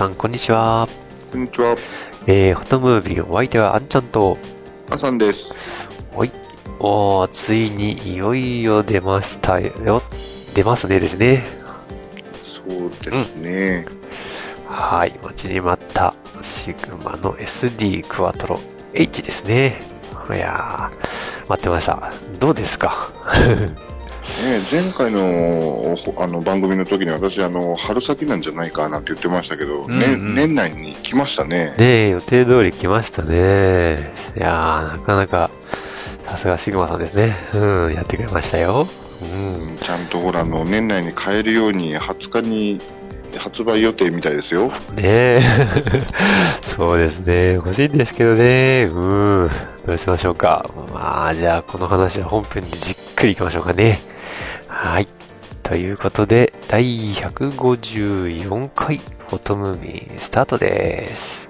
[0.00, 0.88] さん、こんにちは。
[1.30, 1.76] こんにちは、
[2.26, 4.38] えー、フォトムービーお相手はあんちゃんと、
[4.88, 5.52] あさんです。
[6.16, 6.32] はい。
[6.78, 10.00] おー、ついにいよいよ出ましたよ。
[10.54, 11.44] 出ますねですね。
[12.42, 13.84] そうですね。
[14.66, 18.58] はい、待ちに待ったシグマの SD クワトロ
[18.94, 19.82] H ですね。
[20.30, 20.90] いやー、
[21.46, 22.10] 待ってました。
[22.38, 23.12] どうですか？
[24.42, 31.74] ね前回のほあの番組の時に私、あの、春先なんじゃないかなんて言ってましたけど、うんうんね年内に来ましたね。
[31.78, 34.12] ねえ、予定通り来ましたね。
[34.36, 35.50] いやー、なかなか、
[36.26, 37.36] さすがシグマさんですね。
[37.54, 38.86] うん、やってくれましたよ。
[39.22, 39.76] うん。
[39.78, 42.80] ちゃんとほら、あの、年内に買えるように20日に
[43.38, 44.68] 発売予定みたいですよ。
[44.94, 45.42] ねえ。
[46.62, 47.54] そうですね。
[47.54, 48.88] 欲しいんですけどね。
[48.90, 49.50] うん。
[49.86, 50.64] どうしましょうか。
[50.92, 54.00] まあ、じゃあ、この話は本編でじっくり行きましょうかね。
[54.82, 55.06] はい。
[55.62, 61.49] ということで、第154回フォトムービースタートです。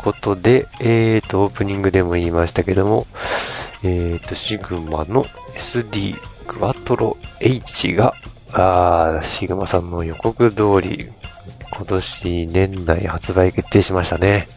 [0.00, 3.06] ことで、えーと、オープニングでも言いましたけども、
[3.82, 5.24] えーと、シグマの
[5.54, 6.16] SD
[6.46, 8.14] クワトロ H が、
[8.52, 11.10] あーシグマさんの予告通り、
[11.72, 14.48] 今年年内発売決定しましたね。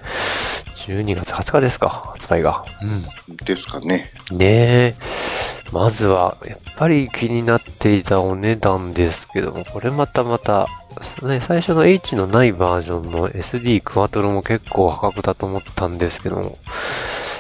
[0.87, 2.65] 12月20日ですか、発売が。
[2.81, 3.05] うん。
[3.45, 4.11] ですかね。
[4.31, 4.95] ねえ。
[5.71, 10.67] まずは、やっぱり気になっていたお値段ですけども、これまたまた、
[11.23, 16.57] ね、最初の H のないバージョンの SD クワトロも結構破格だと思ったんですけども、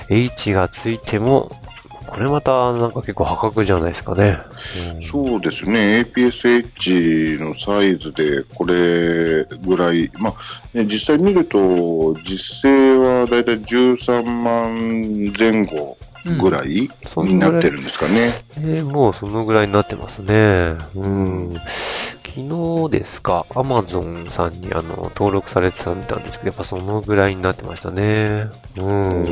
[0.09, 1.51] H がついても、
[2.07, 4.37] これまたなんか結構破格じゃないですかね。
[4.95, 6.01] うんそうですね。
[6.01, 10.33] APS-H のサイズでこれぐらい、まあ、
[10.83, 18.33] 実際見ると、実勢はだいたい13万前後ぐらいになってるんですかね。
[18.57, 20.75] えーもうそのぐらいになってますね。
[20.95, 21.53] うん。
[22.35, 28.47] 昨日ですか、アマゾンさんにあの、登録されてたんですけど、やっぱそのぐらいになってましたね。
[28.75, 29.23] うん。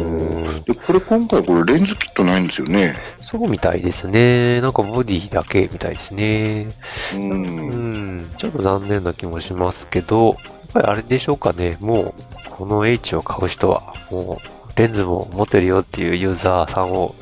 [0.65, 2.95] で、これ今回これレンズキットないんですよね。
[3.19, 4.61] そうみたいですね。
[4.61, 6.67] なんかボディだけみたいですね。
[7.15, 7.17] う。
[7.17, 8.29] うんん。
[8.37, 10.37] ちょっと残念な気もしますけど、やっ
[10.73, 11.77] ぱりあれでしょうかね。
[11.79, 17.15] もう、この H を買う人は、もう、レンズも持ってるよっていうユーザーさんを、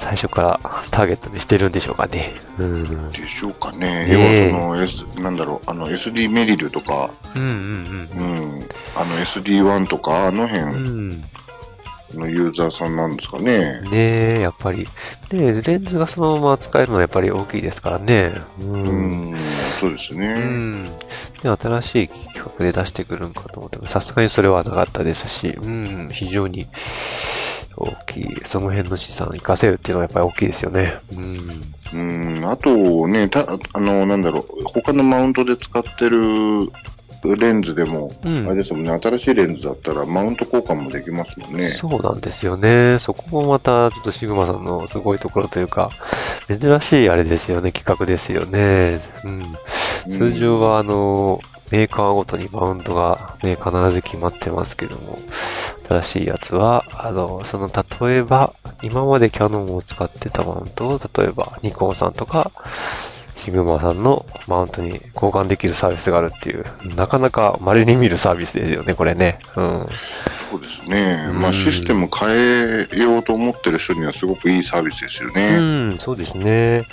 [0.00, 2.34] 最初からターゲットにしてるんでしょうかね。
[2.58, 3.10] うん。
[3.10, 3.78] でしょうかね。
[3.78, 8.24] ねえ要はその、S、なんだろう、あの SD メリルとか、うんうんう
[8.58, 11.24] ん、あの SD1 とか、あの辺ん。
[12.18, 13.80] のユーザーさんなんですかね。
[13.82, 14.86] ねえ、やっぱり。
[15.28, 18.32] で、レンズがそのまま使えるのはやっぱり大きいですからね。
[18.60, 18.64] う。
[18.64, 19.38] うんん、
[19.80, 20.34] そうですうね。
[20.34, 20.84] ん。
[20.84, 26.66] で、新しい企画で出してくるんかと思っても、さすがにそれはなかったですし、うん、非常に
[27.76, 30.94] 大きい、その辺の資産を活かせるっていうのはやっぱり大きいですよね。
[31.12, 31.62] うん。
[31.94, 31.96] う
[32.40, 36.18] ん、あとね、た、あの、なんだろう、他のマウントで使ってる
[37.22, 41.68] レンズでも、うんあれですもんね、新しいレンズだったらマウント交換もできますもんね。
[41.70, 42.98] そうなんですよね。
[42.98, 45.90] そこもまた、ちょっとシグマさんのすごいところというか、
[46.48, 49.00] 珍しいあれですよね、企画ですよね。
[49.24, 50.18] うん。
[50.18, 51.40] 通常は、あの、
[51.70, 55.18] メーカーごとにマウントがね、必ず決まってますけども、
[55.88, 57.70] 新しいやつは、あの、その、
[58.00, 58.52] 例えば、
[58.82, 62.50] 今までキャノンを使ってたマウントを、例えば、ニコンさんとか、
[63.42, 69.40] シグマさんのマウントに交換できるサービスがあるっていう、なかなか稀に見るサービスですよね、これね。
[69.56, 69.88] うん。
[70.52, 71.28] そうですね。
[71.32, 75.94] まあ、うんシステム変えようと思ってる人にはすごくいいサービスですようね。
[75.94, 76.84] ん、そうですね。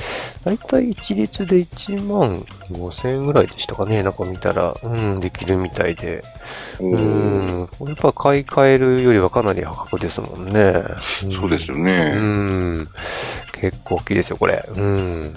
[0.44, 2.40] だいたい一律で1万
[2.72, 4.02] 5千円ぐらいでしたかね。
[4.02, 6.24] なんか見たら、うん、できるみたいで。
[6.80, 10.72] うん、これやっぱ買い替えるよりはかなり破格ですもんね。
[10.72, 12.14] んそうですようね。
[12.16, 12.88] ん。
[13.60, 14.64] 結構大きいですよ、これ。
[14.76, 15.36] うん。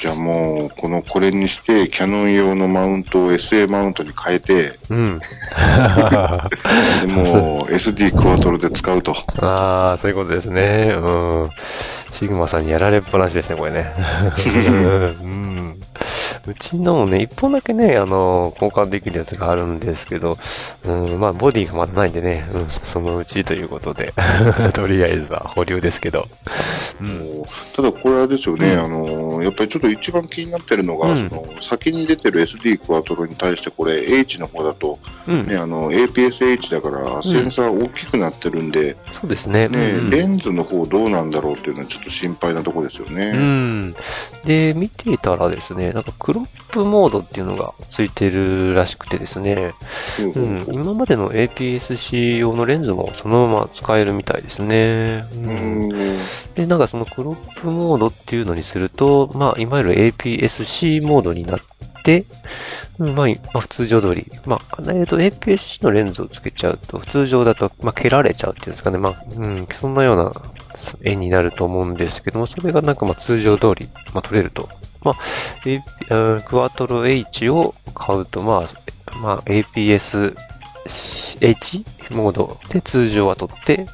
[0.00, 5.20] じゃあもう、この、これにして、キャノン用のマウントを SA マウントに変えて、うん。
[7.00, 9.14] でもう SD クワトロで使うと。
[9.38, 10.92] ああ、そういうことですね。
[10.96, 11.50] うん。
[12.12, 13.92] シグマさんにやられっぱなしですね、これね。
[15.22, 15.80] うん。
[16.48, 20.38] うちのもね、一本だけね、あの、交換できるやつがあるんですけど、
[20.86, 24.14] うん、まあ、ボディがまだないんでね、うん、そのうちということで、
[24.72, 26.26] とりあえずは保留ですけど。
[27.00, 27.44] うん。
[27.76, 35.46] ただこれはですよね、うんあの、やっぱりちょっと一番気になってるのが、うんその先に出てる SD クワトロに対してこれ H の方だと、うん。
[35.46, 39.68] ね、あの、APS-H だからセンサー大きくなってるんで、そうですね。
[39.68, 43.32] ね、うんレンズの方どうなんだろうっていうのはちょっと心配なところですようね。
[43.32, 43.94] ん。
[44.44, 49.72] で、見ていたらですね、なんかクロップモードっていうのがついてるらしくてですね、
[50.20, 55.24] うんうん、今までの APS-C 用のレンズもそのまま使えるみたいですね。
[55.34, 56.18] う、うんん
[56.54, 61.60] で、なんかそのクロップモードっていうのにすると、まあ、いわゆる APS-C モードになっ
[62.02, 62.24] て、
[62.98, 64.26] うんまあ、いまあ、通常通り。
[64.44, 68.98] まあ、えっと、APS-C のレンズをつけちゃうと、通常だと、まあ、蹴られちゃうっていうんですかね。
[68.98, 70.32] まあ、うん、そんなような
[71.02, 74.68] 絵になると思うんですけども、それがなんかまあ通常通り、まあ、撮れると。
[75.02, 75.14] まあ、
[75.66, 78.64] A- うんクワトロ H を買うと、ま
[79.12, 80.34] あ、まあ、APS
[81.40, 83.86] H モードで通常は撮って、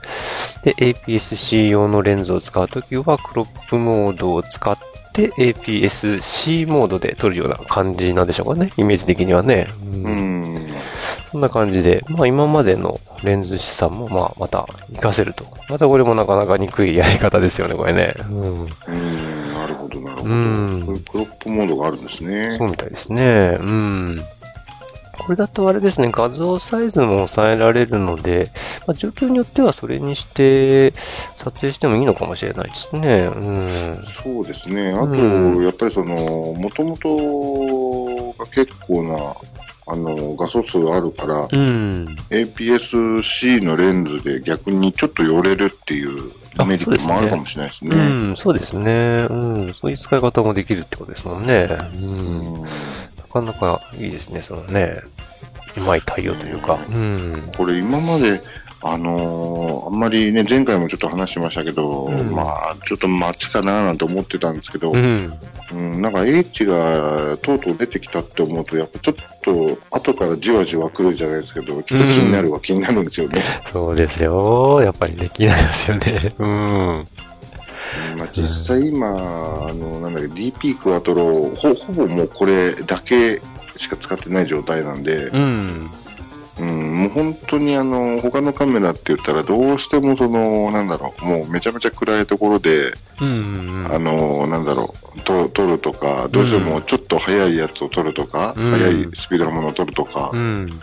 [0.63, 4.79] で、APS-C 用のレンズを使うときは、クロップモードを使っ
[5.13, 8.71] て、APS-C モードで撮るような感じなんでしょうかね。
[8.77, 9.67] イメージ的にはね。
[9.93, 10.73] うんうん。
[11.33, 15.45] そんな感じで、まあ今までのレンズ資産も、まあまた活かせると。
[15.69, 18.15] またこれもなかなか憎いやり方ですよね、これね。
[18.31, 18.61] うん。
[18.63, 18.69] うん、
[20.25, 22.67] ど、そういうクロップモードがあるんですねそ。
[22.67, 23.59] うみたいですね。
[23.61, 24.21] うん。
[25.19, 28.51] これだとあれですね、画像サイズも抑えられるので、
[28.87, 30.93] まあ、状況によってはそれにして
[31.39, 33.31] 撮影してもいいのかもしれないですね。
[33.35, 34.05] うん。
[34.23, 34.93] そうですね。
[34.93, 39.35] あと、うんやっぱりその、もともとが結構な、
[39.87, 42.17] あの、画素数あるから、うん。
[42.31, 46.17] APS-C のレンズで逆にちょっと寄れるっていう
[46.65, 48.33] メリットもあるかもしれないですうね。
[48.33, 49.27] ん、そうですね。
[49.29, 49.35] う
[49.69, 49.75] ん。
[49.75, 51.69] そういう使い方もできるってことですもんね。
[51.95, 51.97] う。
[51.97, 52.69] うんんな
[53.31, 55.03] かなかいいですね、そのね。
[55.77, 56.79] うまい対応というか。
[56.89, 57.53] うん。
[57.57, 58.41] これ今まで、
[58.87, 65.33] あのーあんまりね、前回もちょっと話しましたけど、うんまあ、ちょっと待ちかななんて思ってたんですけど、ううん、
[65.73, 66.03] ん。
[66.03, 73.43] なんか H がとうとう出てきたって思うと、やっぱちょっと後からじわじわ来るじゃないですけど、ちょっと気になるは気になるんですよね。
[73.73, 74.83] そうですよ。
[74.83, 76.35] やっぱりできないですよね。
[76.39, 76.49] うん。
[76.49, 77.07] うん
[78.19, 83.41] まあ、実際今、あの、なんだっけ、DP クワトロ、ほ、ほぼもうこれだけ
[83.77, 85.87] しか使ってない状態なんで、うん。
[86.59, 93.89] うん、もう本当にあの、他のカメラって言ったらどうしてもその、なんだろう、もうめちゃめちゃ暗いところで、うん。
[93.91, 100.81] あの、なんだろう、と撮るとか、どうしてもちょっと速いやつを撮るとか、うん速いスピードのものを撮るとかう、ん。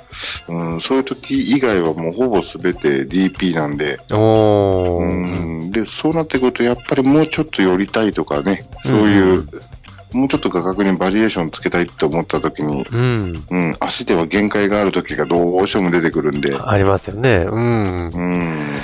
[0.49, 3.99] うん、そういう時以外はもうほぼ全て DP なんで。
[4.09, 9.47] うん、で、そうなってくるとやっぱりもうちょっと寄りたいとかね、そういう、
[10.13, 13.45] もうちょっと画角にバリエーションつけたいって思った時に、うん。
[13.49, 17.45] うん、足では限界がある時がどうしても出てくるんで、ありますよね。
[17.49, 18.09] うん。
[18.09, 18.81] うん、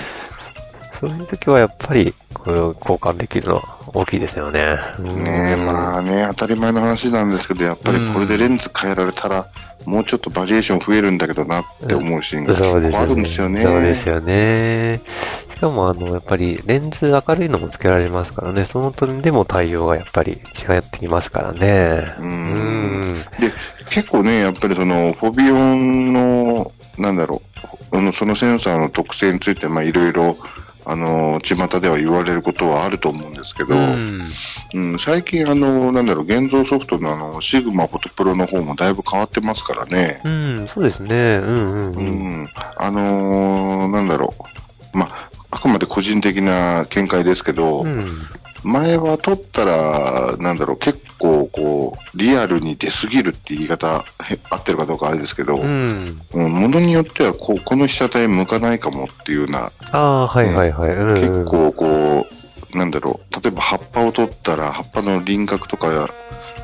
[1.00, 4.77] そういう時はやっぱり、これを交換できるのは大きいですよね。
[5.00, 9.48] ねえ、まあね、当たり前の話なんですけど、やっぱりこれでレンズ変えられたら、
[9.86, 12.53] もうちょっとバリエーション増えるんだけどなって思うシーンが。
[12.53, 13.63] 結構あるんですよね。
[13.63, 15.01] そうですよね。
[15.57, 22.13] しかも、あの、やっぱり、レンズ明るいのもつけられますからね、その点でも対応がやっぱり違ってきますからね。
[22.19, 23.15] ううんん。
[23.39, 23.51] で、
[23.89, 27.41] 結構ね、やっぱりその、フォビオンの、なんだろ
[27.91, 30.37] う、あのそのセンサーの特性について、まあいろいろ、
[30.85, 34.99] あの、巷では言われることはあると思うんですけど、ううんん。
[34.99, 40.21] 最近あの、なんだろう、現像ソフトのあの、シグマフォトプロの方もだいぶ変わってますからね。
[40.23, 41.39] うん、そうですね。
[41.43, 42.43] うんうんううん。
[42.43, 42.49] ん。
[42.77, 44.97] あのーなんだろう。
[44.97, 48.08] まあ、あくまで個人的な見解ですけど、うん。
[48.63, 56.16] 前は撮ったら、なんだろう、結構こう、リアルに出すぎるって言い方、へ合ってるかどうかあれですけど、うん。
[56.34, 60.89] うん、ものによってはこう、この被写体向かないかもっていうような、ああ、はいはいはい。
[60.89, 62.27] うん結構こ
[62.74, 66.10] う、なんだろう、例えば葉っぱを撮ったら、葉っぱの輪郭とか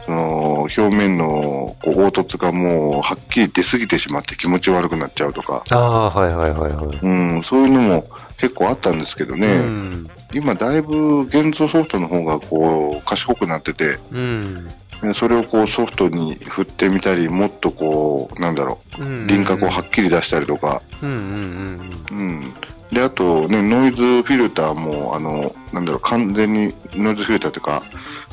[0.05, 7.00] その表面のこう凹凸がもうはっきり出過ぎてしまって気持ち悪くなっちゃうとか、ああ、はいはいはいはい。
[7.01, 8.05] うん、そういうのも
[8.38, 10.10] 結構あったんですけどね、うん。
[10.33, 14.67] 今だいぶ現像ソフトの方がこう賢くなってて、うん。
[15.01, 22.53] でそれをこうソフトに振ってみたり、もっとこう、なんだろう、輪郭をはっきり出したりとか、うんうんうんうん。
[22.93, 27.83] で、あとね、ノイズフィルターも、あの、なんだろう、完全にノイズフィルターというか、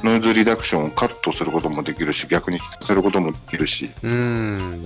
[0.02, 4.84] ノイズリダクションをカットすることもできるし、逆に聞かせることもできるし、うん。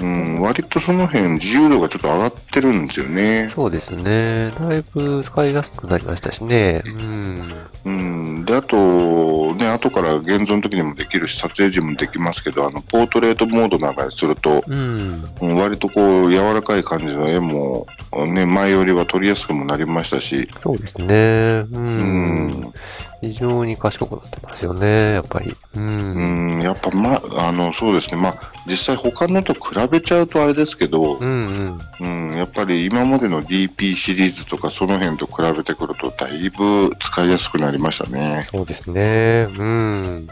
[0.00, 0.34] うん。
[0.34, 3.50] うん、割とその辺自由度がちょっと上がってるんですよね。
[3.54, 4.50] そうですね。
[4.58, 6.82] だいぶ使いやすくなりましたしね。
[6.86, 7.52] うん。
[7.84, 8.44] うん。
[8.44, 15.24] で、あと、ね、後から現像の時にもできるし、撮影時もできますけど、あの、ポートレートモードなんかにすると、うん。
[15.40, 21.06] うん割とこう、柔らかい感じの絵も、ね、前よりは撮りやすくもなりましたし、そうですね。
[21.06, 21.68] う。
[21.72, 22.72] うんん。
[23.20, 25.54] 非常に賢くなってますよね、やっぱり。
[25.74, 25.80] う。
[25.80, 28.20] うんん、やっぱ、ま、あの、そうですね。
[28.20, 29.60] まあ、実際他のと比
[29.90, 32.30] べちゃうとあれですけどう、んうん。
[32.30, 38.46] うん、やっぱり今までの DP シリーズとかその辺と比べてくると、だいぶ使いやすくなりましたね。
[38.50, 39.48] そうですね。
[39.58, 40.28] うん。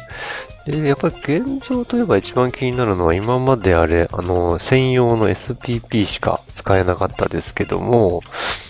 [0.69, 8.23] で、やっぱり現像といえば一番気になるのは今まであれ、あの、専用の SPP しか使えなかったですけども、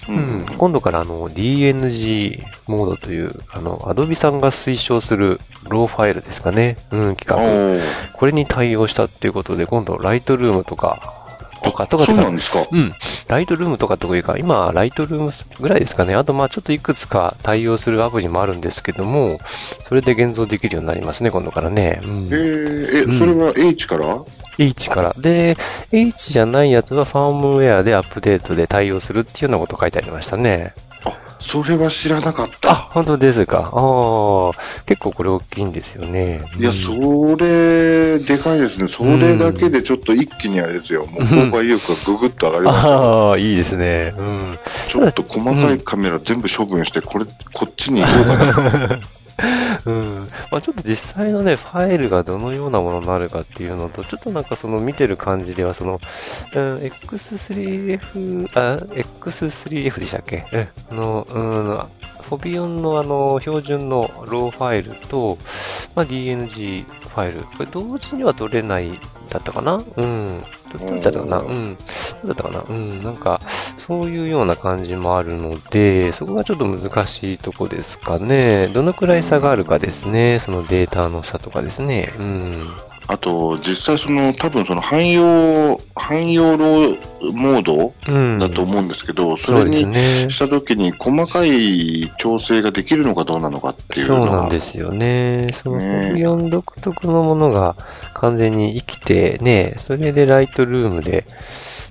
[0.08, 6.78] ううん、今度からあの DNG モードという、あの、Adobe さんが推奨するローファイルですかね。
[6.92, 7.82] うん、企お画。
[7.82, 7.82] ー
[8.14, 11.17] これに対応したっていうことで、今度ライトルームとか、
[11.62, 12.66] とか、とかそうなんですか。
[12.70, 12.94] うん。
[13.28, 16.14] ライトルームとかというか、今、ライトルームぐらいですかね。
[16.14, 19.38] あと、まあちょっといくつか対応するアプリもあるんですけども、
[19.88, 22.00] それで現像できるようになりますね、今度からね。
[22.02, 24.22] うんえー、え、うんそれは H から
[24.58, 25.14] ？H から。
[25.18, 25.56] で、
[25.92, 30.74] H じゃないやつはファームウェアでアップデートで対応するっていうようなこと書いてありましたね。
[31.38, 32.74] あ、それは知らなかっあ、た。
[32.74, 33.70] 本当ですか。
[33.72, 36.42] ああ、結構これ大きいんですよね。
[36.58, 38.88] いや、うんそれ、でかいですね。
[38.88, 41.06] それだけでちょっと一気にあれですよ。
[41.06, 42.94] もう、購買意欲がぐぐっと上がりましたよ。
[43.30, 44.14] ああ、いいですね。
[44.18, 44.58] うん。
[44.88, 48.98] ちょっと細かいカメラ全部処分して、これ、こっちに行こうかな。
[49.84, 50.28] うん。
[50.50, 56.00] まあちょっと実際のね、ファイルがどのようなものになるかっていうのと、ちょっとなんかその見てる感じでは、その、
[56.54, 60.46] うん、X3F、あ、X3F でしたっけ、
[60.90, 61.78] あの、うん、
[62.22, 65.38] フォビオンのあの、標準のローファイルと、
[65.94, 69.82] まあ DNG ファイル、これ同時には取れないだったかな？
[69.96, 70.42] うん。
[70.72, 71.76] どどっちだったかなうん。
[71.76, 71.82] ど
[72.24, 73.02] うだったかなうん。
[73.02, 73.40] なんか、
[73.86, 78.68] そういうような感じもあるので、そこがちょっと難しいとこですかね。
[78.68, 80.40] どのくらい差があるかですね。
[80.44, 82.12] そのデータの差とかですね。
[82.18, 82.68] うん。
[83.10, 88.38] あと、実際その、多分その汎用、汎用ローモードうん。
[88.38, 89.94] だと思うんですけど、そそうれに。
[90.30, 94.36] したときに細かい調整ができるのかどうなのかっていうそうのは。
[94.42, 95.48] なんですよね。
[95.62, 97.76] その、ねフォビオン独特のものが
[98.12, 101.24] 完全に生きてね、それでライトルームで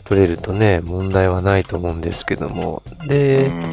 [0.06, 2.84] 取れるとね、問題はないと思うんですけども。
[3.08, 3.72] で、うん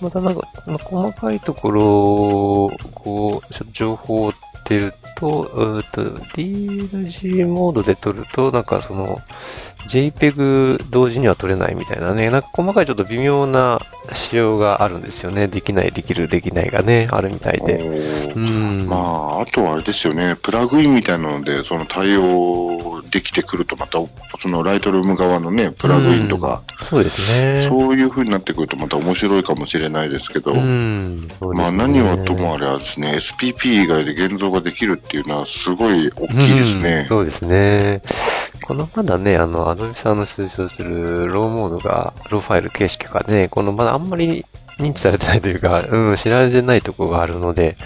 [0.00, 6.04] またなんか、まあ、細かいところを、こう、情報を追ってると、と、
[6.36, 9.20] DLG モードで撮ると、なんかその、
[9.88, 13.80] JPEG 同時には撮れないみたいなね、なんか細かいちょっと微妙な
[14.12, 15.48] 仕様があるんですよね。
[15.48, 17.78] できない、できる、できないがね、あるみたいで。
[18.36, 18.86] うん。
[18.86, 23.98] まあ、あとはあれですよね、プラグインみたいなので、その対応できてくると、また、
[24.40, 27.66] そのライトルーム側のね、プラグインとか、そうですね。
[27.68, 31.28] そういう風になってくると、また面白いかもしれないですけど、うん。
[31.28, 37.06] ねまあ、何はともあれはですね、SPP 以外で現像ができるっていうのは、すごい大きいですうんね。
[37.08, 38.02] そうですね。
[38.62, 44.44] このまだね、あの、アドビさんの推奨するローモードが、ローファイル形式がね、このまだあんまり
[44.80, 47.76] 認知されてないというか、うん、知られてないところがあるので、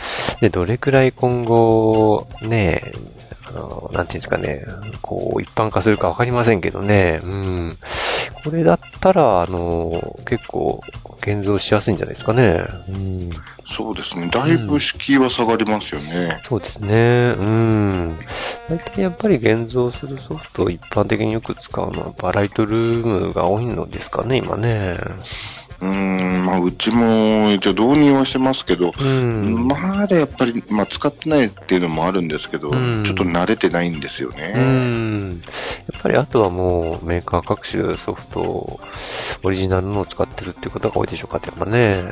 [0.40, 3.13] で、どれくらい今後、ね、あ
[3.54, 4.64] の、なんていうんですかね、
[5.02, 7.76] こう、一般化するかわかりませんけどね、うん。
[8.44, 10.82] これだったら、あの、結構、
[11.20, 12.64] 現像しやすいんじゃないですかね。
[12.88, 13.30] うん。
[13.76, 16.40] そうですね、だいぶ敷居は下がりますよね。
[16.44, 17.34] そうですね。
[17.36, 18.18] うん。
[18.68, 24.96] 大体やっぱり現像するソフトを一般的によく使うのは、バライトルームが多いのですかね、今ね。
[25.80, 29.66] うーん、まあ、うちも一応導入はしてますけど、うん。
[29.66, 34.52] まだやっぱり、まあ、使ってないっていうのもあるんですけど、うんちょっと慣れてないんですようね。
[34.52, 35.30] ん。
[35.92, 38.80] やっぱりあとはもうメーカー各種ソフト、
[39.42, 42.02] オリジナルのを使ってるってことが多いでしょうかってやっぱね。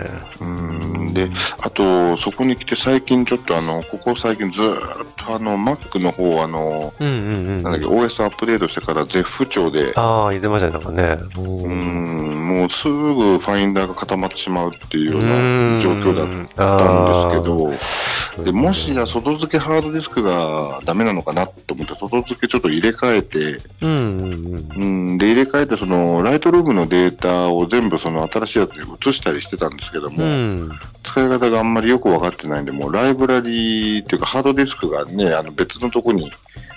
[0.41, 7.19] うんで、あと、そこに来て最近ちょっとあの、ここ最近ずーっとあの、Mac の方、あの、うんうんう
[7.61, 7.63] ん。
[7.63, 11.19] なんだっけ、OS アップデートしてから絶不調で、ああ、言ってましたね、なんかね。
[11.37, 25.11] ううん、もうすぐファインダーが固まってしまうっていうよううんな状況だったんですけど、で、もしや外付けハードディスクがダメなのかなと思って、外付けちょっと入れ替えて、うんうんうん。
[25.11, 30.71] うん、で、入れ替えて、その、ライトルームのデータを全部その新しいやつに移したりしてたんですけども、うん。
[31.03, 36.31] 使い方があんまりよく分かってないんで、もうライブラリーっていうかハードディスクがね、あの別のとこに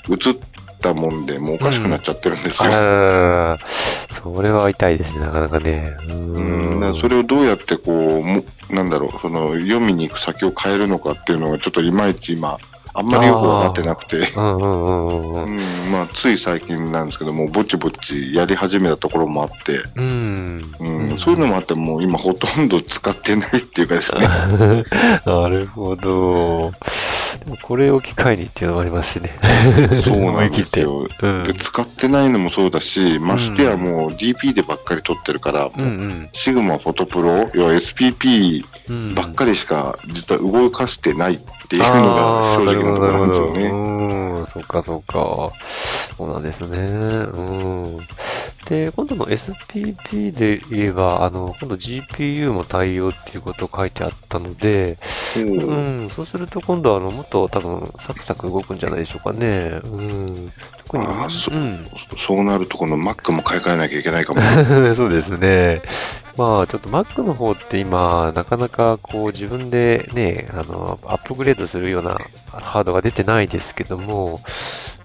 [0.10, 0.36] 移っ
[0.86, 2.70] たもんで、もうおかしくなっちゃってるんですよ。
[2.72, 3.58] ああ、
[4.22, 5.92] それは痛いですね、なかなかね。
[6.08, 6.96] ううん。
[6.96, 12.58] それをどうやってこう、もなんだろう、その読みに行く先を変えるのかっていうのがちょっといまいち今、
[12.98, 15.58] あんまりよく分かってなくて、うんうんうんうんううん。
[15.58, 20.62] ん、まあつい最近なんですけども、ぼちぼちやり始めたところもあって、うん。
[20.80, 24.22] うん、そういうのもあって、もう今ほとんど使ってないっていうかですね。
[25.26, 26.72] なるほど。
[27.62, 29.38] これを機会にっていうのもありますしね。
[30.04, 31.08] そうなんですよ。
[31.22, 36.30] うんで、使ってないのもそうだし、ましてやもう DP でばっかり撮ってるから、うんうん。
[36.34, 43.64] シグマフォトプロ、要は SPP うんばっかりしか実は動かしてないっていうのが正直なところなんですよね。
[43.70, 45.52] うん、そうかそうか。
[46.18, 46.78] そうなんですね。
[46.78, 48.08] うん。
[48.68, 54.98] で、今度の SPP で言えば、あの、今度 GPU も対応っていうことを書いてあったので、
[55.38, 55.74] う
[56.06, 59.80] ん、そうすると今度はあの、もっと多分サクサク動くんじゃないでしょうかね。
[59.84, 60.52] うん。
[60.86, 61.86] 特に、ああそうん。
[62.18, 64.42] そうなると、この Mac も買い替えなきゃいけないかも。
[64.96, 65.82] そうですね。
[66.38, 74.42] まあ、ちょっと Mac の方って今、なかなかこう自分でね、あの、アップグレードするようなハードが出てないですけども、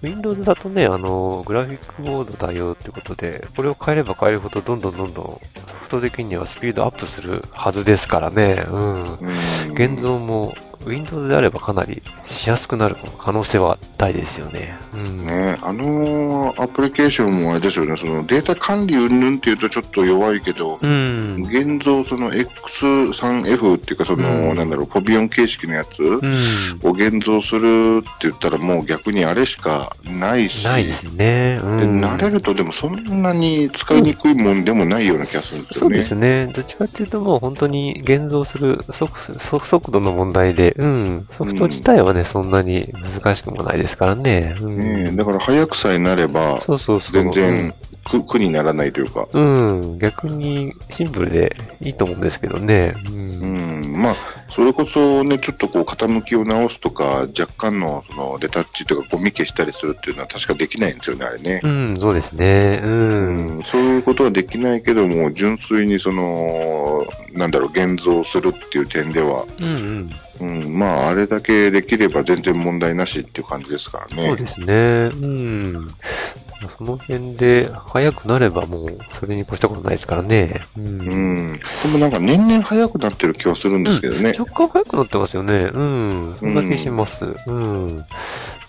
[0.01, 5.39] Windows だとね、あの、グラフィックボード対応ってことで、これを変えれば変えるほどどんどんどんどんソ
[5.81, 8.65] フト的にはスピードアップするはずですからね。
[8.67, 9.03] うん。
[9.03, 10.53] うん現像も
[10.85, 14.77] Windows であればかなりしやすくなる可能性は大ですよね。
[14.93, 15.25] うん。
[15.25, 21.43] ね、あのアプリケーションもあれですよね、そのデータ管理云々っていうとちょっと弱いけど、うん。
[21.49, 26.35] 現像その X3F っていうかその、うんなんだろう、ポビオン形式のやつうん。
[26.83, 31.59] を現像するって言ったらもう逆にあれしかないし、ないですね。
[31.63, 32.01] うん。
[32.01, 35.79] で慣れるとでもそんなに使いにくいもんでもないような気がするんですよね。
[35.79, 36.51] そうですね。
[36.53, 41.27] どっちかっていうともう本当に現像する速速速度の問題で、うん。
[41.31, 44.55] ソフト自体はね、そんなに難しくもないですからね。
[44.59, 44.79] うん。
[44.79, 47.23] ねえだから早くさえなれば、そうそうそう。
[47.23, 49.81] 全然苦苦にならないというか、うん。
[49.81, 49.99] うん。
[49.99, 52.93] 逆にシンプルでいいと思うんですけどね。
[53.09, 53.11] う。
[53.11, 53.21] うん
[53.81, 54.15] ん、まあ、
[54.53, 61.67] それこそね、ちょっとこう傾きを直すとか、若干のそのレタッチとかゴミ消したりするっていうのは確かできないんですよね、あれねう。
[61.67, 62.81] ん、そうですね。
[62.83, 63.57] うん。
[63.57, 70.11] うん、そういうことはできないけども、純粋にその、なんだろう、現像するっていう点では、うんうん。
[70.41, 74.27] うん、まあ、あれだけできれば全然問題なしっていう感じですからね。
[74.27, 74.65] そうですね。
[74.65, 75.87] うん。
[76.77, 80.61] その辺で早くなればもうそれに越したことないですからね。
[80.77, 80.81] う。
[80.81, 81.59] うんん。
[81.59, 84.33] でもなんか年々早くなってる気はするんですけどね。
[84.37, 85.69] 若干早くなってますよね。
[85.73, 86.35] うん。
[86.39, 87.25] そんな気します。
[87.47, 88.05] うん。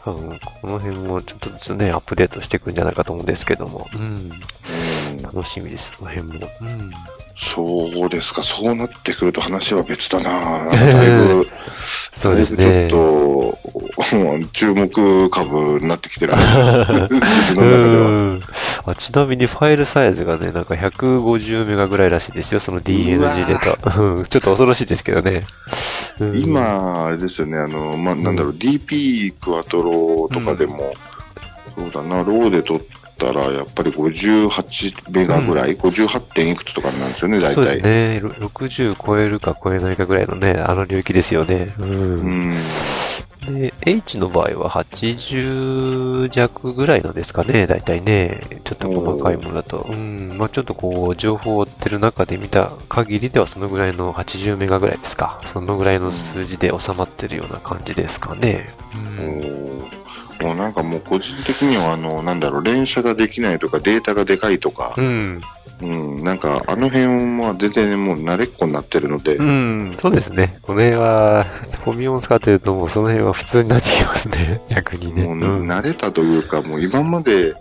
[0.04, 3.88] 多分、この辺もちょっとずつね、アップデートしていくんじゃないかと思うんですけども。
[3.94, 4.00] うん。
[4.00, 6.48] うん楽しみです、この辺も。
[6.61, 6.90] うん。
[7.37, 10.71] そうですか、そうなってくると話は別だな。
[10.71, 11.47] だいぶ、
[12.23, 12.85] そうですだいね。
[12.85, 16.35] ぶちょっと、注目株になってきてる。
[18.85, 24.01] あちなみにファイルサイズがね、なんか150メガぐらいらしいですよ、その DNG データ。
[24.01, 24.25] うん。
[24.25, 25.45] ちょっと恐ろしいですけどね。
[26.21, 30.92] うん、今、あれですよね、あの、まあ、なんだろう、DP クワトロとかでも、
[31.75, 32.83] そうだな、ローで取っ
[33.22, 36.20] たら、やっぱり58メガぐらい、58.
[36.20, 37.88] 点いくつとかなんですよね、大そうです体。
[37.88, 38.20] ね。
[38.20, 41.72] ろ60超えるか超えないかぐらいのね、あの領域ですよね。
[41.78, 41.82] う。
[41.82, 42.58] うんん。
[43.46, 48.40] で、H の場合は80弱ぐらいなんですかね、大体ね。
[48.64, 49.87] ちょっと細かいものだと。
[49.90, 50.35] うん。
[50.38, 55.40] まあちょっとこう、情報を追ってる中で見た限りではそのぐらいの80メガぐらいですか。
[55.52, 58.68] そのぐらいの数字で収まってるような感じですかね。
[59.18, 59.51] うん。
[60.42, 65.40] もうなんかもう個人的にはあの、なんだろう、連射ができないとか、データがでかいとかう、ん。
[65.81, 65.87] う
[66.20, 70.57] ん、なんかあの辺は全然もう慣れっこになってるので、うん、そうですね。
[70.62, 71.44] この辺は、
[71.85, 74.61] フォミオン使ってるともうその辺は普通になってきますね。
[74.68, 75.24] 逆にね。
[75.24, 77.55] もううん慣れたというか、もう今まで、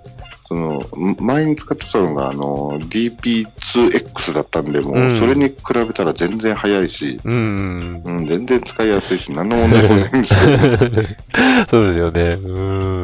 [0.52, 8.02] その、ん前に使ってたのが、あの、DP2X だったんで、もうそれに比べたら全然早いし、うん。
[8.04, 10.68] うん、全然使いやすいし、何の問題もないんですけど、
[11.72, 12.22] そうですよね。
[12.44, 12.62] う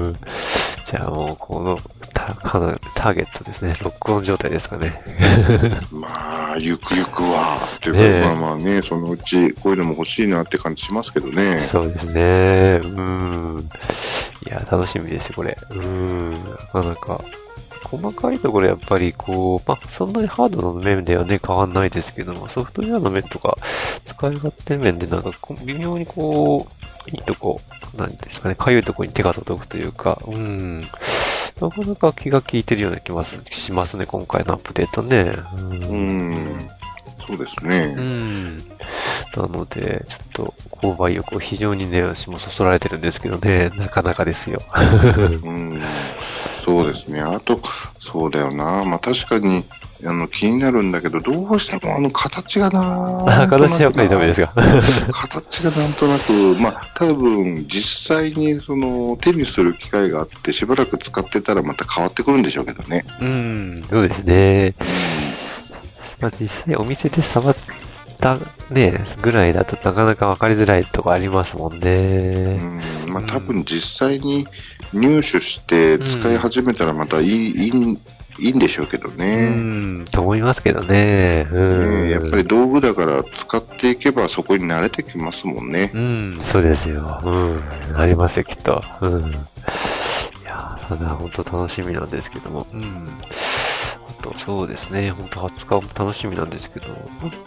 [0.09, 0.15] ん。
[0.85, 1.79] じゃあもう、この、
[2.17, 3.77] ターゲットですね。
[3.81, 5.01] ロックオン状態ですかね。
[5.91, 6.07] ま
[6.53, 11.59] あ、ゆくゆくは、というか、ねえまあまあね、そのうち、こういうのも欲しいなって感じしますけどね。
[11.61, 12.81] そうですね。
[12.83, 13.69] うん。
[14.47, 15.57] いや、楽しみですよ、これ。
[15.71, 16.33] うん。
[16.33, 16.39] な
[16.71, 17.21] かなか。
[17.83, 23.57] 細かいところやっぱりこう、まあ、そんなにハードの面ではね、変わんないですけども、ソフトウェアの面とか、
[24.03, 25.31] 使い勝手面でなんか
[25.63, 27.61] 微妙にこう、いいとこ、
[27.97, 30.87] なんですかね、かゆいとこに手が届くというか、うん。
[31.59, 35.33] なかなか気が利いてるような気がしますね、今回のアップデートね。
[35.55, 35.95] う。
[35.95, 36.69] ん。
[37.27, 37.93] そうですね。
[37.97, 38.57] うん。
[39.35, 44.61] なので、ちょっと、購買意欲を非常にね、私もそそられてるんですけどね、なかなかですよ。
[45.43, 45.81] うん。
[46.63, 47.21] そうですね。
[47.21, 47.59] あと、
[47.99, 48.83] そうだよな。
[48.85, 49.65] まあ確かに、
[50.05, 54.53] あの、気になるんだけど、どうしてもあの、形がなあ形はやっぱりダメですか？
[55.11, 56.31] 形がなんとなく、
[56.61, 63.05] まあ、多分、実際に、その、手にする機会があって、しばらく使ってたらまた変わってくるんでしょうけどね。
[63.21, 64.75] うん、そうですね。
[66.21, 67.55] まあ、実際お店で触っ
[68.19, 68.37] た
[68.71, 72.57] ね、ぐらいだとなかなか分かりづらいとこありますもんうね。
[72.57, 72.81] ん。
[73.07, 74.47] まあ、多分実際に
[74.93, 77.97] 入手して使い始めたらまたいい、いい、
[78.39, 79.49] いいんでしょうけどうね。
[79.49, 81.47] ん、と思いますけどね。
[81.51, 82.03] うん。
[82.05, 85.91] ねやっぱり道具だから使っていけばそこに慣れてきますもんね。
[85.93, 87.21] うん、そうですよ。
[87.23, 87.61] うん、
[87.97, 88.83] ありますよ、きっと。
[89.01, 89.31] うん。
[89.31, 89.33] い
[90.45, 92.67] やー、ただ、本当楽しみなんですけども。
[92.73, 93.07] うん。
[94.19, 96.87] あと、そうですね、本当20日も楽しみなんですけど、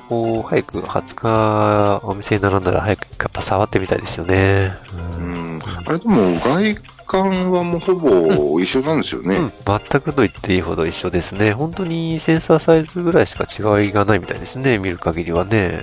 [0.09, 4.73] こう、早く20日お店に並んだら早くやっぱ触ってみたいですよね。
[5.19, 5.21] う。
[5.21, 5.63] うんん。
[5.87, 6.77] あれでも外
[7.11, 9.35] 観はもうほぼ一緒なんですよね。
[9.37, 11.53] うん、全くと言っていいほど一緒ですね。
[11.53, 15.83] 本当にセンサーサイズぐらいしか違いがないみたいですね、見る限りはね。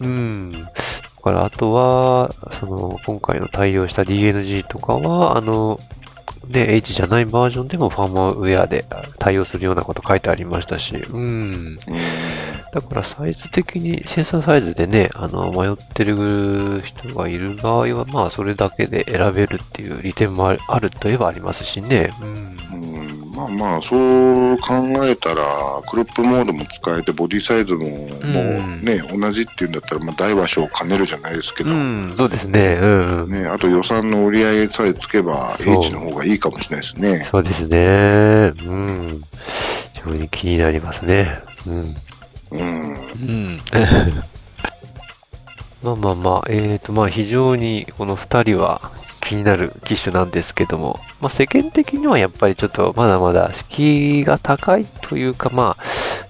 [0.00, 0.52] うん。
[0.52, 0.68] だ
[1.22, 5.80] から、あとは、その、今回の対応した DNG とかは、あの、
[6.46, 8.84] ね、H じゃないバージョンでもファームウェアで
[9.18, 11.78] 対応するようなこと書いてありましたし、うん。
[12.72, 12.80] うん。
[12.80, 22.10] だからサイズ的に、センサーサイズでね、あの、迷ってる人がいる場合は、まあ、それだけで選べるっていう利点もあるといえばありますしね。
[22.20, 22.28] うん。
[22.72, 25.44] うんまあまあ、そう考えたら、
[25.88, 32.78] クロップモードも使えて、ボディサイズも、もうね、同じっていうんだったら、まあ、大和小を兼ねるじゃないですけど、うん、そうですね。
[32.82, 33.32] うん、うん。
[33.32, 37.28] ね、あと予算の折り合いさえつけば、H の方がいいかもしれないですね。
[37.30, 38.52] そうですね。
[38.66, 39.22] うん。
[39.92, 41.38] 非常に気になりますね。
[41.64, 41.94] うん。
[42.50, 42.60] うん。
[42.60, 43.60] うん。
[45.82, 55.84] まあまあまあ、えーと、まあ非常にこの二人は気になる機種なんですけども、まあ世間的にはやっぱりちょっとまだまだ敷居が高いというか、まあ、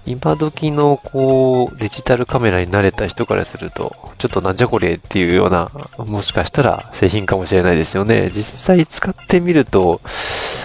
[0.05, 8.31] 今時のこう、デジタルカメラに慣れた人からすると、ちょっとなんじゃこれっていうような、もしかしたら製品かもしれないですよね。
[8.33, 10.01] 実際使ってみると、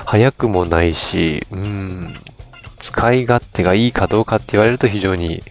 [0.05, 2.15] 早くもないし、うん、
[2.85, 5.43] 使い勝手がいいかどうかって言われると非常に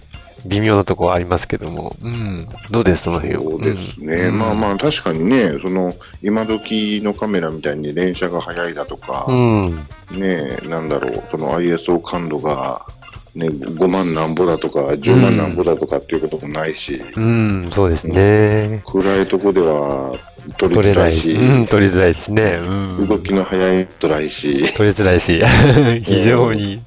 [0.46, 4.28] 微妙なところはありますけども、うん、どうですその辺そうですね。
[4.28, 4.38] うん。
[4.38, 12.86] まあまあ、確かにね、その、今時のカメラみたいに連写が早いだとか、うん、ね、なんだろう、その ISO 感度が、
[13.34, 18.84] ね、5万なんぼだとか、10万なんぼだとかっていうこともないし、うん、そうですね。
[18.86, 20.14] 暗いとこでは
[20.58, 22.60] 取れないし、づらいし、うん、取りづらいですね。
[22.62, 22.72] う
[23.04, 23.08] ん。
[23.08, 25.42] 動きの速いとらいし、取りづらいし、
[26.04, 26.82] 非常に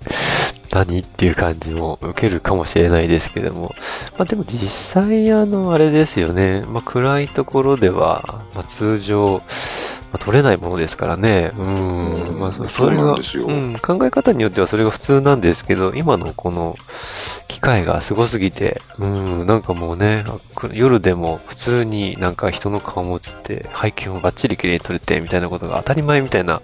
[0.72, 3.74] 何っていう感じも受けるかもしれないですけども。
[4.18, 6.64] まあでも実際あの、あれですよね。
[6.68, 9.42] まあ暗いところでは、まあ通常、
[10.12, 11.50] まあ、取れないものですからね。
[11.58, 12.26] うん。
[12.28, 16.74] うんまあそれがうん、考え方によってはそれが普通なんですけど、今のこの
[17.48, 20.24] 機会がすごすぎて、うん、なんかもうね、
[20.72, 26.60] 夜でも普通になんか人の顔も映って、背景もバッチリ綺麗に撮れてみたいなことが当たり前みたいな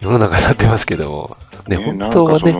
[0.00, 1.36] 世の中になってますけども、
[1.68, 2.52] ね、本当はね、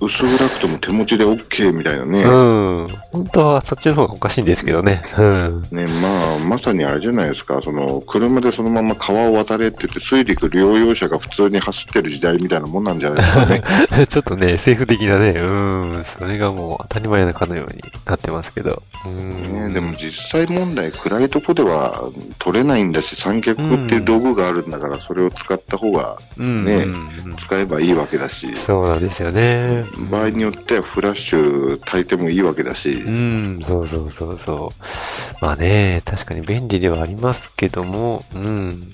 [0.00, 2.22] う 薄暗くても手持ちで OK みたいなね。
[2.22, 5.62] うん、本当はそっちの方がおかしいんですけどね、うん。
[5.70, 14.06] ね、まあ、まさにあれじゃないですか、その、車でそのまま川を渡れって言って、水陸両用車が普通に走ってる時代みたいなもんなんじゃないですかね。
[14.08, 18.82] ちょっとね、政府的なね、うん、それがもう当たり前なかのようになってますけど。
[19.04, 19.68] うん。
[19.68, 22.02] ね、でも実際問題、暗いとこでは
[22.38, 27.36] 取れないんだし、三脚っていう道具があるんだから、それを使った方がうん、ねうん。
[27.36, 29.84] 使えばいいわけだし、そうなんですよね。
[30.10, 35.44] 場合によってはフラッシュ焚いてもいいわけだしう、ん、そうそうそうそう。
[35.44, 38.92] まあね、確かに便利ではありますけども、うん。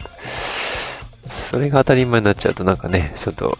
[1.28, 3.58] それが当たり前になっちゃうとなんかね、ちょっと、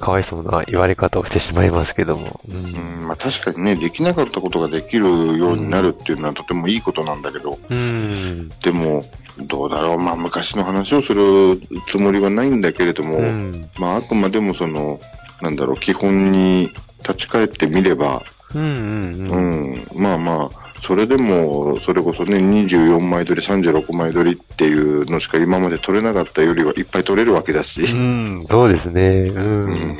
[0.00, 2.40] かわいそうな言われ方をしてしまいますけども。
[2.48, 2.52] う。
[2.52, 8.48] うんんまあ、確かにね、できなかったことができるようになるっていうのはとてもいいことなんだけど、うん。
[8.48, 9.04] でも、
[9.38, 13.68] どうだろう、まあ、昔の話をするつもりはないんだけれども、うん。
[13.78, 15.00] まあ、あくまでもその、
[15.42, 18.22] なんだろう、基本に立ち返ってみれば、
[18.54, 19.74] うんうんううん。
[19.74, 27.82] ん、まあまあ、それでも、それこそね、24枚撮り、36枚撮りっていうのしか今まで撮れなかったよりはいっぱい撮れるわけだし。
[27.82, 29.02] うん、そうですね。
[29.28, 29.34] う。
[29.34, 29.96] うんん、うん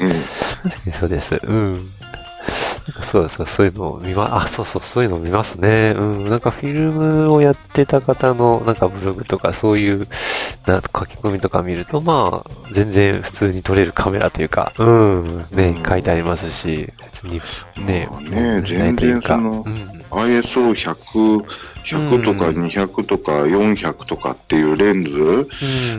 [0.62, 1.40] 確かにそうです。
[1.42, 1.90] うん。
[3.02, 5.94] そうそう、そういうのを見ま、あ、そうそう、そういうのを見ますね。
[5.96, 10.06] うん、なんかフィルムをやってた方の、なんかブログとかそういう、
[10.66, 17.40] な書き込みとか見ると、まあ、全然普通に撮れるカメラというか、うん、ね、書いてありますし、別に、
[17.86, 21.44] ねまあ、ね全然そのうん、ISO100、
[21.84, 25.48] 100とかうん200とか400とかっていうレンズ、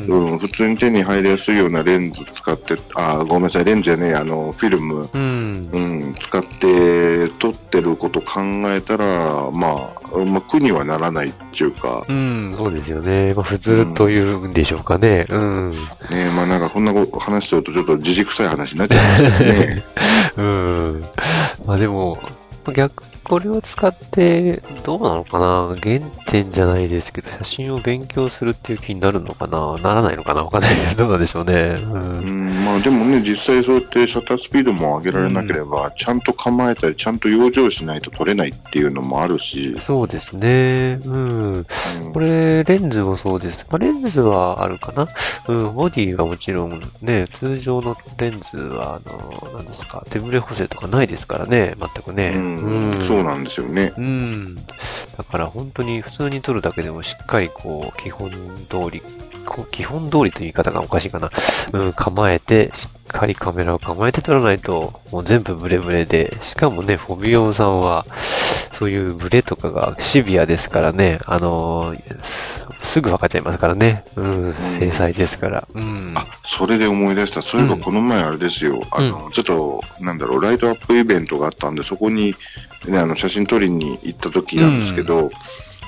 [0.08, 13.34] うん、うん、普通に手に入りやすいようなレンズ使って、あ、ごめんなさい、レンズじゃねえ、あの、フィルム、うん、うん、使って撮ってること考えたら、まあ、まあ、苦にはならないっていうか、うん、そうですよね。
[13.34, 15.26] まあ、普通というんでしょうかね。
[15.30, 15.72] うん。
[16.10, 19.84] ね、まあなんかこんな話してるとちょっと自くさい話になっちゃいますけどね。
[20.38, 21.06] うん。
[21.66, 22.20] まあでも、
[22.74, 25.74] 逆、これを使って、どうなのかな？
[25.82, 29.78] 原点じゃないですけど、写真を勉強するっていう気になるのかな？
[29.78, 30.44] ならないのかな？
[30.44, 30.76] わかんない。
[30.90, 31.54] けど、どうなんでしょうね。
[31.54, 31.82] う。
[31.82, 41.00] うんん、まあでもね、実際そうやってシャッタースピードも上げられなければ、ちゃんと構えたり、ちゃんと養生しないと撮れないっていうのもあるし、そうですね。
[41.06, 41.54] うん。
[41.54, 41.66] うん。
[42.12, 43.66] これ、レンズもそうです。
[43.70, 45.08] まあ、レンズはあるかな？
[45.48, 52.34] うん、ボディはもちろんね、通常のレンズは、あの、何ですか、手ブレ補正とかないですからね、全くね。
[52.36, 53.02] うん。
[53.02, 53.94] そうなんですよね。
[53.98, 54.56] うん。
[54.56, 59.02] だから本当に普通に撮るだけでもしっかりこう、基本通り、
[59.72, 61.30] 基本通りという言い方がおかしいかな。
[61.74, 68.06] うん、構えて、しっかりカメラを構えて撮らないと、もう全部ブレブレで、しかもね、フォビオンさんは、
[68.72, 74.04] そういうブレとかがシビアですからね、あのーすすぐ分かっちゃいますからね。
[74.16, 75.68] うん、制裁ですから。
[75.74, 76.14] うん。
[76.16, 77.42] あ、それで思い出した。
[77.42, 78.82] そういえばこの前あれですよ。
[78.92, 82.36] あの、ちょっと、なんだろう、ライトアップイベントがあったんで、そこに、
[82.88, 85.32] ね、あの、写真撮りに行った時なんですけど、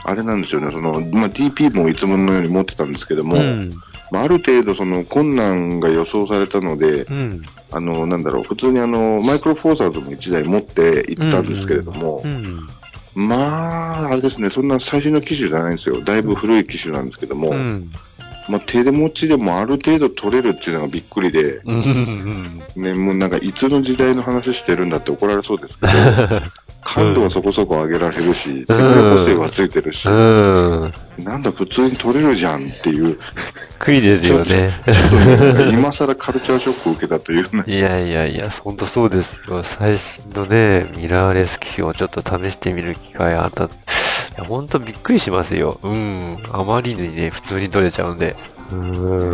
[0.05, 3.71] あれなんですよね、その、まあ、DP もいつものように持ってたんですけども、うん。
[4.11, 7.41] まあ、ある程度その困難が予想されたので、うん。
[7.71, 12.67] あの、なんだろう、普通にあの、マイクロフォーサーズも1台持って行ったんですけれども、うん。
[13.15, 16.01] まあ、あれですね、そんな最新の機種じゃないんですよ。
[16.01, 17.91] だいぶ古い機種なんですけども、うん。
[18.49, 21.61] まあ、手で持ちでもある程度取れるっていうのがびっくりで。
[22.75, 25.91] ね、もうなんかいつの時代の話してるんだって怒られそうですけど、
[26.83, 30.93] 感度はそこそこ上げられるし、手ブレ補正はついてるし、うん。
[31.19, 33.17] なんだ普通に取れるじゃんっていう、
[33.79, 34.71] くりですよね。
[35.71, 39.63] 今更カルチャーショックを受けたというような、いやいやいや、ほんとそうですよ。
[39.63, 43.65] 最新のね、ミラーレス機種をちょっと試してみる機会あった。
[43.65, 43.67] い
[44.37, 45.79] や、ほんとびっくりしますよ。
[45.83, 46.37] うん。
[46.51, 48.35] あまりにね、普通に撮れちゃうんで。
[48.71, 48.75] う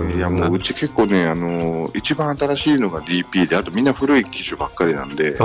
[0.07, 0.17] ん。
[0.17, 5.37] いやもううち結構ね、あのー一番新しいのが DP で、あとみんな古い機種ばっかりなんで、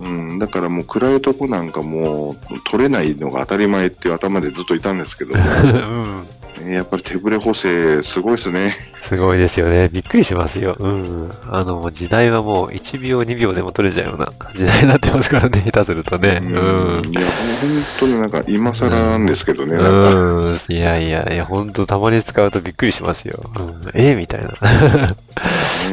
[0.00, 0.30] うん。
[0.30, 6.26] うん、だからもう暗いとこなんかもう取れないのが当たり前っていう頭でずっといたんですけど、うん。
[6.66, 8.74] やっぱり手ブレ補正すごいですね。
[9.02, 9.88] すごいですよね。
[9.88, 10.76] びっくりしますよ。
[10.78, 11.30] うん。
[11.50, 16.40] あの、時代はもう1秒2秒でも撮れちゃうような時代になってますからね、 下手するとね。
[16.42, 16.50] うん。
[16.50, 20.14] いや、もう本当になんか今更なんですけどね、なんか。
[20.14, 20.60] うん。
[20.68, 23.42] いやいやいや、ほんとたまに使うとびっくりしますよ。
[23.58, 23.90] うん。
[23.94, 24.48] ええみたいな。
[24.48, 25.16] ね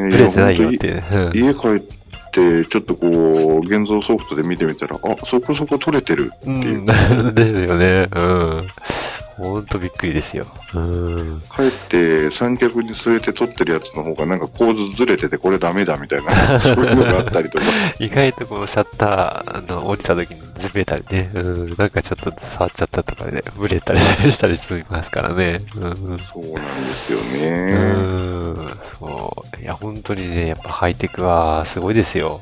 [0.00, 1.04] ブレてないよっていう。
[1.12, 2.01] うん家帰って、
[2.32, 6.82] ちょっとこう、現像ソフトで見てみたら、あ、そこそこ取れてるってういう。
[6.82, 6.86] ん。
[7.34, 8.08] ですよね。
[8.14, 8.66] うん。
[9.42, 10.46] ほんとびっくりですよ。
[10.74, 11.42] うん。
[11.50, 17.64] 帰って三脚に据えて撮ってるやつの方がなんか構図ずれててこれダメだみたいな、 そういうのがあったりとか。
[17.98, 21.30] 意外とこう、シャッター、あの、降りた時にずれたりね。
[21.34, 21.74] うん。
[21.76, 25.62] なんかちょっと触っちゃったとかで、ブレたりしたりしますからね。
[25.76, 26.18] うん。
[26.18, 27.72] そうなんですようね。
[27.74, 28.78] ん。
[28.98, 29.62] そう。
[29.62, 32.40] いや、本当にね、やっぱハイテクはすごいですよ。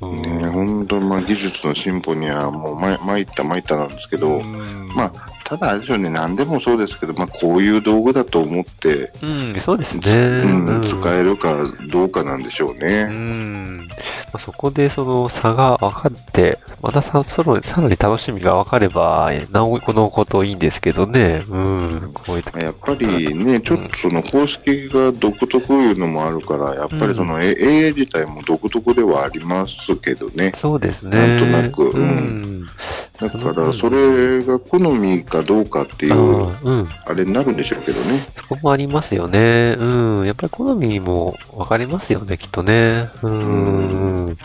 [0.00, 5.12] うんね本当、まあ技術の進歩にはもうま参った参ったなんですけど、うんまあ、
[5.44, 10.10] ただあれですよね、何でもそうですけど、まあこういう道具だと思って、うん、そうですね。
[10.12, 11.56] うんうん使えるか
[11.88, 13.04] どうかなんでしょううね。
[13.04, 13.76] ん。
[13.86, 13.86] ま
[14.34, 21.44] あ、そこでその差が分かって、またさ、その、さらに楽しみが分かれば、なお、このこといいんですけどね。
[21.48, 22.10] うん。
[22.12, 30.52] こういう時やっぱりね、ちょっとその方式が独特いうのもあるから、やっぱりその A- AA 自体も独特ではありますけどね。
[30.56, 31.16] そうですね。
[31.16, 32.66] なんとなくううんん。
[33.20, 36.52] だから、それが好みかどうかっていあう。
[37.04, 38.26] あれになるんでしょうけどね。
[38.36, 39.76] そこもありますよね。
[39.78, 40.26] うん。
[40.26, 43.08] やっぱり好みも分かりますよね、きっとね。
[43.22, 44.26] うん。
[44.28, 44.36] やっ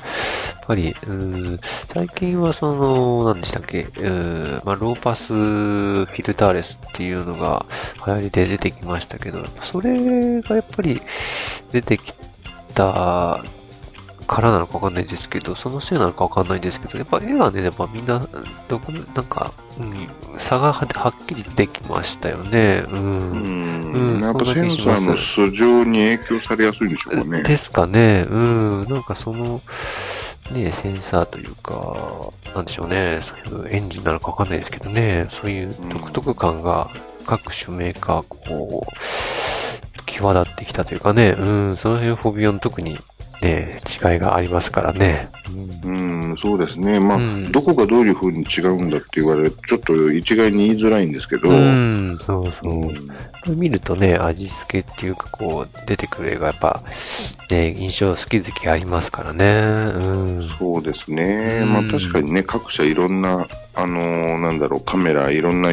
[0.67, 1.59] ぱり、うん。
[1.91, 4.61] 最近はその、何でしたっけ、うん。
[4.63, 7.65] まあ、ローパスフィルターレスっていうのが
[8.05, 11.01] 流行りで出てきましたけど、それがやっぱり
[11.71, 12.13] 出てき
[12.75, 13.43] た
[14.29, 18.19] からなのかわかんないですけど、そのせいなのかわかんないんですけど、やっぱ絵がね、やっぱみんな、
[18.67, 22.83] どこ、なんか、うん、差がははっきり出てきましたよね。
[22.87, 22.91] う。
[22.91, 23.91] うんん。
[23.91, 27.41] うんやっぱセンサーの素性に影響されやすいんでしょうかね。
[27.41, 28.27] ですかね。
[28.29, 28.87] うん。
[28.87, 29.61] なんかその、
[30.51, 36.91] ね、センサーというか、なんでしょうね、そういうエンジンなのかわかんないですけどね、そういう独特感が
[37.25, 42.97] 各種メーカー、こう、際立ってきたというかね、うん、その辺フォビオン特に
[43.41, 45.29] ね、違いがありますからね。
[45.83, 46.99] うん、そうですね。
[46.99, 51.49] まあ、うん、どこがどういうふうに違うんだって言われるちょっと一概に言いづらいんですけど。
[51.49, 52.93] うん、そうそう。
[53.47, 56.83] うん、見るとね、味付けっていうか、こう、出てくる絵がやっぱ、
[57.49, 59.45] ね、印象好き好きありますからね。
[59.95, 59.99] う
[60.41, 61.63] ん、そうですね。
[61.65, 65.69] まあ確かにね、各社いろんな、あのー、なんだろう、カメラ、いろんな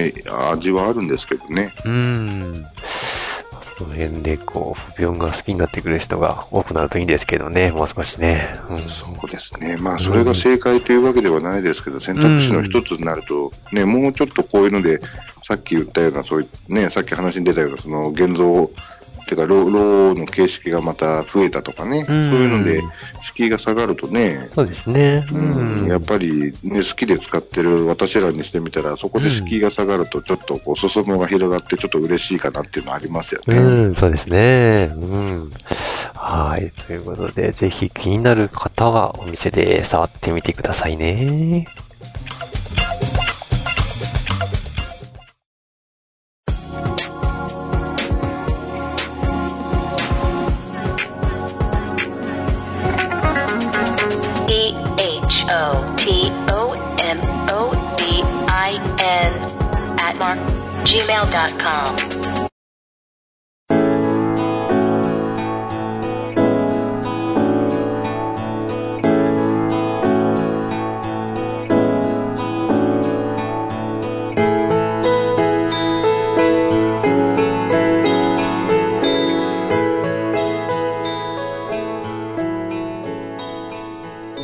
[0.53, 1.75] 味はあるんですけどね。
[1.85, 2.65] うん。
[3.79, 8.49] その辺で、こう、不病が好きになってくる人が多くなるといいんですけどね、もう少しね。
[8.71, 9.77] うん、そうですね。
[9.77, 15.01] まあ、それが正解というわけではないですけど、うん、選択肢の一つになると、ね、もうちょっとこういうので、
[15.47, 18.71] さっき言ったような、そういう、ね、さっき話に出たような、その、現像
[19.27, 22.83] ていうか、ローの形式がまた増えたとかね、うん、そういうので、
[23.23, 25.27] 敷居が下がるとね、そうですね。
[25.33, 33.57] うん、やっぱり、ね、好きで使ってる私らにしてみたら、そこで敷居が下がると、ちょっとこう、裾野が広がって、ちょっと嬉しいかなっていうのはありますよね。
[33.59, 34.93] うん、そうですね。
[34.95, 35.53] うん。
[36.15, 36.73] はい。
[36.87, 41.67] ということで、ぜひ気になる方はお店で触ってみてくださいね。
[60.87, 62.17] gmail.com.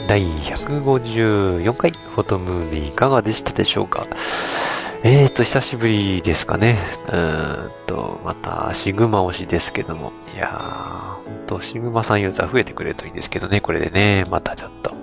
[0.08, 4.06] 第154回フォトムービーいかがでしたでしょうか？
[5.04, 6.78] えーと、久しぶりですかね。
[7.08, 10.12] うーんと、また、シグマ推しですけども。
[10.32, 14.94] いやー、ほんと、シグマさんユーザー増えてくれるといいんですけどね、これでね、またちょっと。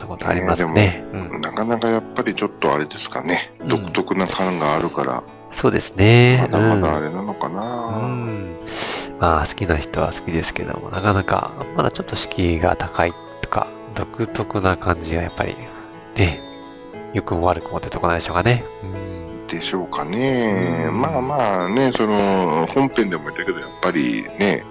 [0.00, 1.04] なことありますね。
[1.12, 3.52] えー、うん、なかなかやっぱりちょっとあれですかね。
[3.66, 5.22] 独特な感があるから。
[5.52, 6.38] そうですね。
[6.50, 8.56] まだまだあれなのかな、うん、うん。
[9.20, 15.56] まあ、好きな人は好きですけども、なかなか、まだちょっと敷居が高いとか、独特な感じがやっぱり、
[16.14, 16.40] ね、
[17.12, 18.64] 良くも悪くもってとこないでしょうかね。
[18.82, 19.15] うん
[19.48, 20.88] でしょうかね。
[20.92, 24.64] まあまあね、その、本編でも言ったけど、やっぱりね、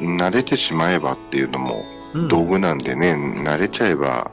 [0.00, 1.84] 慣れてしまえばっていうのも
[2.28, 4.30] 道具なんでね、うん、慣れちゃえば、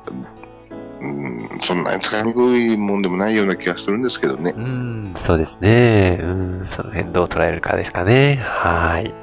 [1.02, 4.54] うん、そんなに使いにくいもんでもないような気がするんですけどね。
[4.56, 6.20] うん、そうですね。
[6.22, 8.38] うん、その辺どう捉えるかですかね。
[8.42, 9.14] はい。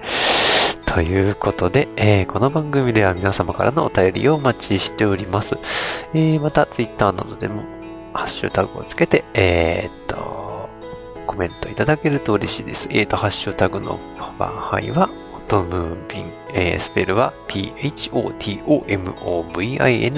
[0.86, 5.56] ということで、えー、この番組では皆様からのお便りをお待ちしております。
[6.12, 7.62] えー、また、ツイッターなどでも、
[8.12, 10.68] ハッシュタグをつけて、えー、っと、
[11.26, 12.88] コメントいただけると嬉しいです。
[12.90, 13.98] えーと、ハッシュタグの
[14.38, 18.22] 番配は、ホトムービン、えー、スペルは PHOTOMOVIN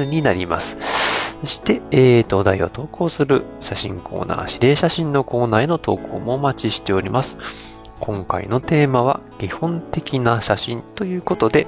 [0.05, 0.79] になります。
[1.41, 7.37] そして、えーと、お題を投稿する写真コーナー、指令写真のコーナーへの投稿もお待ちしております。
[8.01, 11.67] 今回のテーマは基本的な写真ということで、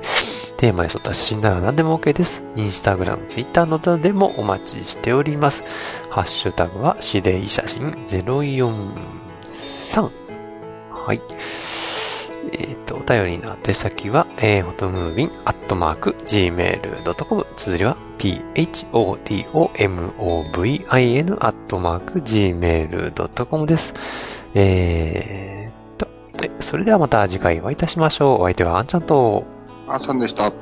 [0.56, 2.42] テーマに沿った写真なら何でも OK です。
[2.56, 5.62] インスタグラム、ツイッターなどでもお待ちしております。
[6.10, 8.92] ハッシュタグは指令写真04
[9.52, 10.10] 3。
[10.90, 11.22] はい。
[12.52, 17.46] えっ、ー、と、お便りの宛先は、えー、ホトムービンアットマーク gmail.com。
[17.56, 18.66] 綴りは、p-h-o-t-o-m-o-v-i-n
[21.40, 23.94] アットマーク gmail.com です。
[24.54, 25.55] えー
[26.36, 28.42] と、それではまた次回お会いいたしましょう。
[28.42, 29.44] お相手はあんちゃんと、
[29.88, 30.52] あんちゃんでした。